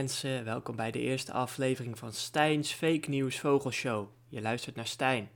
mensen, 0.00 0.44
welkom 0.44 0.76
bij 0.76 0.90
de 0.90 0.98
eerste 0.98 1.32
aflevering 1.32 1.98
van 1.98 2.12
Stijn's 2.12 2.72
Fake 2.72 3.10
News 3.10 3.38
Vogelshow. 3.38 4.08
Je 4.28 4.40
luistert 4.40 4.76
naar 4.76 4.86
Stijn. 4.86 5.30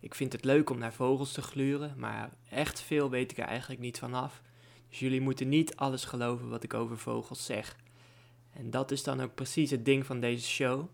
Ik 0.00 0.14
vind 0.14 0.32
het 0.32 0.44
leuk 0.44 0.70
om 0.70 0.78
naar 0.78 0.92
vogels 0.92 1.32
te 1.32 1.42
gluren, 1.42 1.94
maar 1.96 2.30
echt 2.50 2.80
veel 2.80 3.10
weet 3.10 3.30
ik 3.30 3.38
er 3.38 3.44
eigenlijk 3.44 3.80
niet 3.80 3.98
vanaf. 3.98 4.42
Dus 4.88 4.98
jullie 4.98 5.20
moeten 5.20 5.48
niet 5.48 5.76
alles 5.76 6.04
geloven 6.04 6.48
wat 6.48 6.62
ik 6.62 6.74
over 6.74 6.98
vogels 6.98 7.44
zeg. 7.44 7.76
En 8.52 8.70
dat 8.70 8.90
is 8.90 9.02
dan 9.02 9.20
ook 9.20 9.34
precies 9.34 9.70
het 9.70 9.84
ding 9.84 10.06
van 10.06 10.20
deze 10.20 10.48
show. 10.48 10.84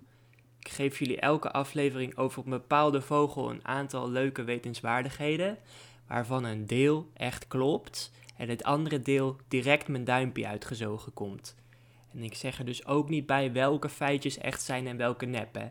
Ik 0.58 0.68
geef 0.68 0.98
jullie 0.98 1.20
elke 1.20 1.52
aflevering 1.52 2.16
over 2.16 2.42
een 2.44 2.50
bepaalde 2.50 3.02
vogel 3.02 3.50
een 3.50 3.66
aantal 3.66 4.10
leuke 4.10 4.44
wetenswaardigheden, 4.44 5.58
waarvan 6.06 6.44
een 6.44 6.66
deel 6.66 7.10
echt 7.14 7.46
klopt 7.46 8.12
en 8.36 8.48
het 8.48 8.62
andere 8.64 9.02
deel 9.02 9.36
direct 9.48 9.88
mijn 9.88 10.04
duimpje 10.04 10.46
uitgezogen 10.46 11.12
komt. 11.12 11.56
En 12.18 12.24
ik 12.24 12.34
zeg 12.34 12.58
er 12.58 12.64
dus 12.64 12.86
ook 12.86 13.08
niet 13.08 13.26
bij 13.26 13.52
welke 13.52 13.88
feitjes 13.88 14.38
echt 14.38 14.62
zijn 14.62 14.86
en 14.86 14.96
welke 14.96 15.26
nep, 15.26 15.54
hè. 15.54 15.66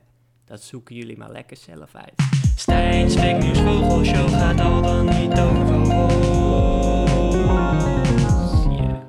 Dat 0.46 0.62
zoeken 0.62 0.96
jullie 0.96 1.18
maar 1.18 1.32
lekker 1.32 1.58
zelf 1.58 1.96
uit. 1.96 2.14
Stijn's 2.56 3.16
Fake 3.16 3.46
News 3.46 3.60
Vogelshow 3.60 4.30
gaat 4.30 4.60
al 4.60 4.82
dan 4.82 5.06
niet 5.06 5.40
over. 5.40 5.88
Yeah. 8.72 9.02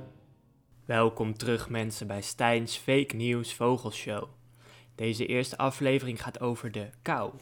Welkom 0.84 1.36
terug 1.36 1.68
mensen 1.68 2.06
bij 2.06 2.22
Stijn's 2.22 2.76
Fake 2.76 3.16
News 3.16 3.54
Vogelshow. 3.54 4.28
Deze 4.94 5.26
eerste 5.26 5.56
aflevering 5.56 6.22
gaat 6.22 6.40
over 6.40 6.72
de 6.72 6.90
kou. 7.02 7.32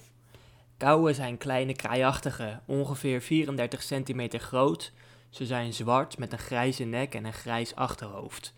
Kauwen 0.76 1.14
zijn 1.14 1.38
kleine 1.38 1.72
kraaiachtige, 1.72 2.60
ongeveer 2.66 3.20
34 3.20 3.82
centimeter 3.82 4.40
groot. 4.40 4.92
Ze 5.30 5.46
zijn 5.46 5.72
zwart 5.72 6.18
met 6.18 6.32
een 6.32 6.38
grijze 6.38 6.84
nek 6.84 7.14
en 7.14 7.24
een 7.24 7.32
grijs 7.32 7.74
achterhoofd. 7.74 8.54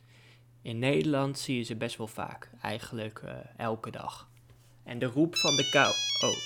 In 0.62 0.78
Nederland 0.78 1.38
zie 1.38 1.56
je 1.56 1.62
ze 1.62 1.76
best 1.76 1.96
wel 1.96 2.06
vaak, 2.06 2.50
eigenlijk 2.62 3.22
uh, 3.24 3.32
elke 3.56 3.90
dag. 3.90 4.28
En 4.84 4.98
de 4.98 5.06
roep 5.06 5.36
van 5.36 5.56
de 5.56 5.68
kou. 5.70 5.94
Oh. 6.24 6.36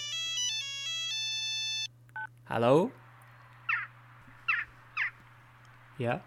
Hallo? 2.44 2.92
Ja? 5.96 6.22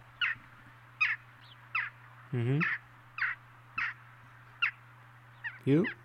Mhm. 2.31 2.51
Mm 2.51 2.59
you? 5.65 6.04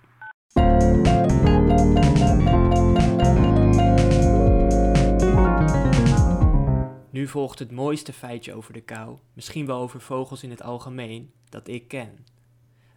Nu 7.21 7.29
volgt 7.29 7.59
het 7.59 7.71
mooiste 7.71 8.13
feitje 8.13 8.55
over 8.55 8.73
de 8.73 8.81
kou, 8.81 9.19
misschien 9.33 9.67
wel 9.67 9.81
over 9.81 10.01
vogels 10.01 10.43
in 10.43 10.51
het 10.51 10.63
algemeen, 10.63 11.33
dat 11.49 11.69
ik 11.69 11.89
ken. 11.89 12.27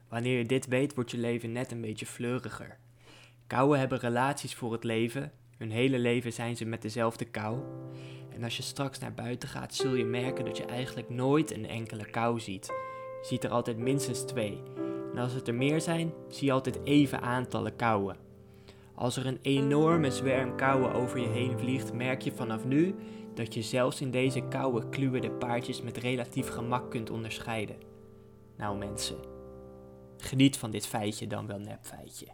Wanneer 0.10 0.38
je 0.38 0.46
dit 0.46 0.68
weet, 0.68 0.96
wordt 0.96 1.12
je 1.12 1.18
leven 1.18 1.52
net 1.52 1.72
een 1.72 1.82
beetje 1.82 2.06
fleuriger. 2.06 2.78
Kouwen 3.48 3.80
hebben 3.80 4.00
relaties 4.00 4.56
voor 4.56 4.72
het 4.72 4.84
leven, 4.84 5.32
hun 5.58 5.72
hele 5.72 6.00
leven 6.00 6.34
zijn 6.34 6.58
ze 6.58 6.66
met 6.66 6.82
dezelfde 6.82 7.26
kou. 7.26 7.60
En 8.34 8.44
als 8.44 8.58
je 8.58 8.64
straks 8.64 9.00
naar 9.00 9.14
buiten 9.14 9.50
gaat, 9.50 9.76
zul 9.76 9.96
je 9.96 10.06
merken 10.06 10.46
dat 10.46 10.58
je 10.58 10.66
eigenlijk 10.66 11.10
nooit 11.10 11.52
een 11.52 11.68
enkele 11.68 12.06
kou 12.06 12.40
ziet. 12.40 12.66
Je 13.22 13.28
ziet 13.28 13.44
er 13.44 13.50
altijd 13.50 13.78
minstens 13.78 14.26
twee. 14.26 14.62
En 15.14 15.18
als 15.18 15.34
het 15.34 15.48
er 15.48 15.56
meer 15.56 15.82
zijn, 15.82 16.14
zie 16.30 16.46
je 16.46 16.54
altijd 16.54 16.80
even 16.84 17.22
aantallen 17.22 17.76
kauwen. 17.76 18.18
Als 18.96 19.18
er 19.18 19.26
een 19.26 19.40
enorme 19.42 20.12
zwerm 20.12 20.56
kauwen 20.56 20.94
over 20.94 21.20
je 21.20 21.28
heen 21.28 21.60
vliegt, 21.60 21.94
merk 21.94 22.22
je 22.22 22.32
vanaf 22.32 22.66
nu 22.66 22.96
dat 23.34 23.54
je 23.54 23.62
zelfs 23.62 24.02
in 24.02 24.12
deze 24.12 24.42
koude 24.42 24.90
kluwen 24.90 25.22
de 25.22 25.32
paardjes 25.32 25.82
met 25.82 25.98
relatief 25.98 26.48
gemak 26.48 26.92
kunt 26.92 27.10
onderscheiden. 27.10 27.76
Nou 28.58 28.78
mensen, 28.78 29.18
geniet 30.18 30.58
van 30.58 30.72
dit 30.72 30.88
feitje 30.88 31.28
dan 31.28 31.48
wel 31.48 31.60
nepfeitje. 31.60 32.28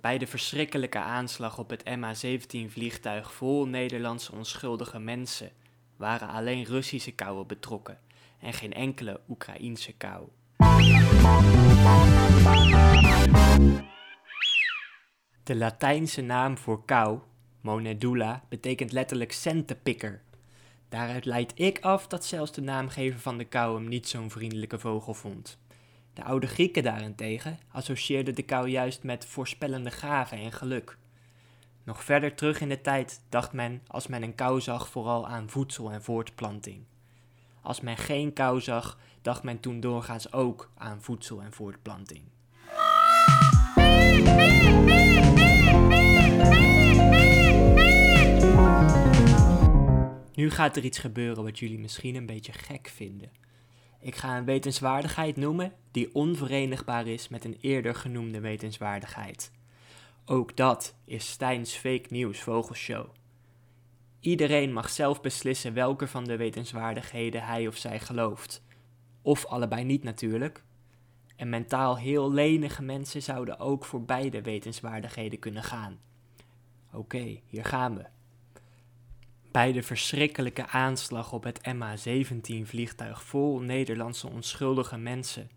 Bij 0.00 0.18
de 0.18 0.26
verschrikkelijke 0.26 0.98
aanslag 0.98 1.58
op 1.58 1.70
het 1.70 1.82
MH17 1.84 2.68
vliegtuig 2.68 3.32
vol 3.32 3.66
Nederlandse 3.66 4.32
onschuldige 4.32 4.98
mensen 4.98 5.50
waren 5.96 6.28
alleen 6.28 6.64
Russische 6.64 7.12
kouwen 7.12 7.46
betrokken 7.46 7.98
en 8.44 8.52
geen 8.52 8.72
enkele 8.72 9.20
Oekraïense 9.28 9.92
kou. 9.92 10.28
De 15.42 15.54
Latijnse 15.56 16.20
naam 16.20 16.58
voor 16.58 16.84
kou, 16.84 17.18
monedula, 17.60 18.44
betekent 18.48 18.92
letterlijk 18.92 19.32
centenpikker. 19.32 20.22
Daaruit 20.88 21.24
leid 21.24 21.52
ik 21.54 21.78
af 21.80 22.06
dat 22.06 22.24
zelfs 22.24 22.52
de 22.52 22.60
naamgever 22.60 23.20
van 23.20 23.38
de 23.38 23.44
kou 23.44 23.76
hem 23.76 23.88
niet 23.88 24.08
zo'n 24.08 24.30
vriendelijke 24.30 24.78
vogel 24.78 25.14
vond. 25.14 25.58
De 26.12 26.24
oude 26.24 26.46
Grieken 26.46 26.82
daarentegen 26.82 27.58
associeerden 27.68 28.34
de 28.34 28.42
kou 28.42 28.68
juist 28.68 29.02
met 29.02 29.26
voorspellende 29.26 29.90
gaven 29.90 30.38
en 30.38 30.52
geluk. 30.52 30.96
Nog 31.84 32.04
verder 32.04 32.34
terug 32.34 32.60
in 32.60 32.68
de 32.68 32.80
tijd 32.80 33.20
dacht 33.28 33.52
men, 33.52 33.82
als 33.86 34.06
men 34.06 34.22
een 34.22 34.34
kou 34.34 34.60
zag, 34.60 34.88
vooral 34.88 35.28
aan 35.28 35.50
voedsel 35.50 35.90
en 35.90 36.02
voortplanting. 36.02 36.84
Als 37.64 37.80
men 37.80 37.96
geen 37.96 38.32
kou 38.32 38.60
zag, 38.60 38.98
dacht 39.22 39.42
men 39.42 39.60
toen 39.60 39.80
doorgaans 39.80 40.32
ook 40.32 40.70
aan 40.76 41.02
voedsel 41.02 41.42
en 41.42 41.52
voortplanting. 41.52 42.22
Nu 50.34 50.50
gaat 50.50 50.76
er 50.76 50.84
iets 50.84 50.98
gebeuren 50.98 51.44
wat 51.44 51.58
jullie 51.58 51.78
misschien 51.78 52.14
een 52.14 52.26
beetje 52.26 52.52
gek 52.52 52.88
vinden. 52.88 53.30
Ik 54.00 54.14
ga 54.14 54.36
een 54.36 54.44
wetenswaardigheid 54.44 55.36
noemen 55.36 55.72
die 55.90 56.14
onverenigbaar 56.14 57.06
is 57.06 57.28
met 57.28 57.44
een 57.44 57.58
eerder 57.60 57.94
genoemde 57.94 58.40
wetenswaardigheid. 58.40 59.52
Ook 60.24 60.56
dat 60.56 60.94
is 61.04 61.30
Stijn's 61.30 61.74
Fake 61.74 62.06
News 62.08 62.40
Vogelshow. 62.40 63.08
Iedereen 64.24 64.72
mag 64.72 64.90
zelf 64.90 65.20
beslissen 65.20 65.74
welke 65.74 66.06
van 66.06 66.24
de 66.24 66.36
wetenswaardigheden 66.36 67.42
hij 67.42 67.66
of 67.66 67.76
zij 67.76 68.00
gelooft. 68.00 68.62
Of 69.22 69.46
allebei 69.46 69.84
niet 69.84 70.02
natuurlijk. 70.02 70.64
En 71.36 71.48
mentaal 71.48 71.98
heel 71.98 72.32
lenige 72.32 72.82
mensen 72.82 73.22
zouden 73.22 73.58
ook 73.58 73.84
voor 73.84 74.02
beide 74.02 74.42
wetenswaardigheden 74.42 75.38
kunnen 75.38 75.62
gaan. 75.62 75.98
Oké, 76.92 77.40
hier 77.46 77.64
gaan 77.64 77.96
we. 77.96 78.04
Bij 79.50 79.72
de 79.72 79.82
verschrikkelijke 79.82 80.66
aanslag 80.66 81.32
op 81.32 81.44
het 81.44 81.60
MH17-vliegtuig 81.60 83.22
vol 83.22 83.60
Nederlandse 83.60 84.30
onschuldige 84.30 84.96
mensen 84.96 85.50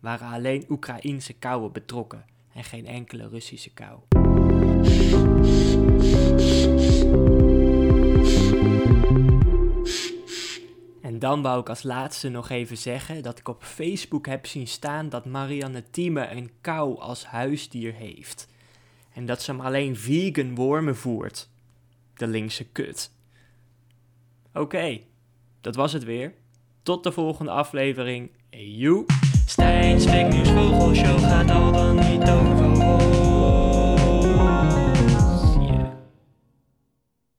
waren 0.00 0.28
alleen 0.28 0.64
Oekraïense 0.68 1.32
kouwen 1.32 1.72
betrokken 1.72 2.24
en 2.54 2.64
geen 2.64 2.86
enkele 2.86 3.28
Russische 3.28 3.70
kou. 3.70 3.98
Dan 11.28 11.42
wou 11.42 11.60
ik 11.60 11.68
als 11.68 11.82
laatste 11.82 12.28
nog 12.28 12.48
even 12.48 12.78
zeggen 12.78 13.22
dat 13.22 13.38
ik 13.38 13.48
op 13.48 13.64
Facebook 13.64 14.26
heb 14.26 14.46
zien 14.46 14.66
staan 14.66 15.08
dat 15.08 15.24
Marianne 15.24 15.84
Thieme 15.90 16.30
een 16.30 16.50
kou 16.60 16.98
als 16.98 17.24
huisdier 17.24 17.94
heeft. 17.94 18.48
En 19.12 19.26
dat 19.26 19.42
ze 19.42 19.50
hem 19.50 19.60
alleen 19.60 19.96
vegan 19.96 20.54
wormen 20.54 20.96
voert. 20.96 21.48
De 22.14 22.26
linkse 22.26 22.64
kut. 22.64 23.10
Oké, 24.52 25.00
dat 25.60 25.74
was 25.74 25.92
het 25.92 26.04
weer. 26.04 26.34
Tot 26.82 27.04
de 27.04 27.12
volgende 27.12 27.50
aflevering. 27.50 28.30
News 30.28 30.48
Vogelshow 30.48 31.18
gaat 31.18 31.50
al 31.50 31.72
dan 31.72 32.07